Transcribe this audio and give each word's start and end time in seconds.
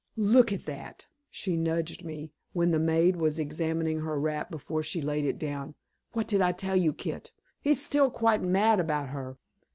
"Look 0.17 0.51
at 0.51 0.65
that!" 0.65 1.05
she 1.29 1.55
nudged 1.55 2.03
me, 2.03 2.31
when 2.53 2.71
the 2.71 2.79
maid 2.79 3.17
was 3.17 3.37
examining 3.37 3.99
her 3.99 4.19
wrap 4.19 4.49
before 4.49 4.81
she 4.81 4.99
laid 4.99 5.25
it 5.25 5.37
down. 5.37 5.75
"What 6.13 6.27
did 6.27 6.41
I 6.41 6.53
tell 6.53 6.75
you, 6.75 6.91
Kit? 6.91 7.31
He's 7.61 7.83
still 7.85 8.09
quite 8.09 8.41
mad 8.41 8.79
about 8.79 9.09
her." 9.09 9.37